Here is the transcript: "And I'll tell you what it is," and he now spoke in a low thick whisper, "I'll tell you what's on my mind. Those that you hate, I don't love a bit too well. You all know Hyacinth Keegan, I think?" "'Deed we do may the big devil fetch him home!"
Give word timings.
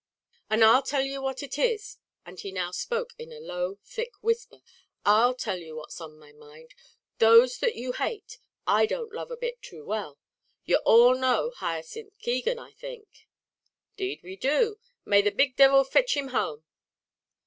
"And 0.49 0.63
I'll 0.63 0.81
tell 0.81 1.03
you 1.03 1.21
what 1.21 1.43
it 1.43 1.59
is," 1.59 1.97
and 2.25 2.39
he 2.39 2.51
now 2.51 2.71
spoke 2.71 3.13
in 3.19 3.31
a 3.31 3.39
low 3.39 3.77
thick 3.85 4.09
whisper, 4.21 4.63
"I'll 5.05 5.35
tell 5.35 5.59
you 5.59 5.75
what's 5.75 6.01
on 6.01 6.17
my 6.17 6.31
mind. 6.31 6.73
Those 7.19 7.59
that 7.59 7.75
you 7.75 7.91
hate, 7.91 8.39
I 8.65 8.87
don't 8.87 9.13
love 9.13 9.29
a 9.29 9.37
bit 9.37 9.61
too 9.61 9.85
well. 9.85 10.17
You 10.65 10.77
all 10.85 11.13
know 11.15 11.51
Hyacinth 11.51 12.17
Keegan, 12.17 12.57
I 12.57 12.71
think?" 12.71 13.27
"'Deed 13.95 14.21
we 14.23 14.35
do 14.35 14.77
may 15.05 15.21
the 15.21 15.29
big 15.29 15.55
devil 15.55 15.83
fetch 15.83 16.17
him 16.17 16.29
home!" 16.29 16.63